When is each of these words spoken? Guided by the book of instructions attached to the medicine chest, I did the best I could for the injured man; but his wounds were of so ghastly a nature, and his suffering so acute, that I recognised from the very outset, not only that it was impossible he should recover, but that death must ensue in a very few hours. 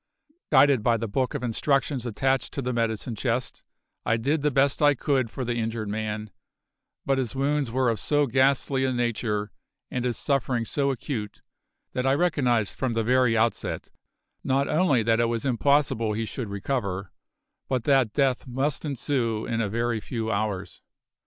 Guided 0.51 0.81
by 0.81 0.97
the 0.97 1.07
book 1.07 1.35
of 1.35 1.43
instructions 1.43 2.07
attached 2.07 2.51
to 2.53 2.63
the 2.63 2.73
medicine 2.73 3.13
chest, 3.13 3.61
I 4.03 4.17
did 4.17 4.41
the 4.41 4.49
best 4.49 4.81
I 4.81 4.95
could 4.95 5.29
for 5.29 5.45
the 5.45 5.53
injured 5.57 5.89
man; 5.89 6.31
but 7.05 7.19
his 7.19 7.35
wounds 7.35 7.71
were 7.71 7.87
of 7.87 7.99
so 7.99 8.25
ghastly 8.25 8.83
a 8.83 8.91
nature, 8.93 9.51
and 9.91 10.03
his 10.03 10.17
suffering 10.17 10.65
so 10.65 10.89
acute, 10.89 11.43
that 11.93 12.07
I 12.07 12.15
recognised 12.15 12.79
from 12.79 12.93
the 12.95 13.03
very 13.03 13.37
outset, 13.37 13.91
not 14.43 14.67
only 14.67 15.03
that 15.03 15.19
it 15.19 15.25
was 15.27 15.45
impossible 15.45 16.13
he 16.13 16.25
should 16.25 16.49
recover, 16.49 17.11
but 17.69 17.83
that 17.83 18.11
death 18.11 18.47
must 18.47 18.83
ensue 18.83 19.45
in 19.45 19.61
a 19.61 19.69
very 19.69 19.99
few 19.99 20.31
hours. 20.31 20.81